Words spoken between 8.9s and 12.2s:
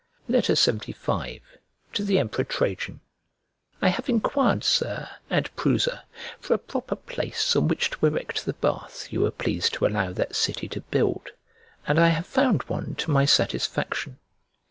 you were pleased to allow that city to build, and I